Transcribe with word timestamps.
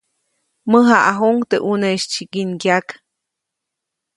Mäjaʼajuʼuŋ 0.71 1.37
teʼ 1.49 1.61
ʼuneʼis 1.67 2.03
tsyikingyak. 2.11 2.87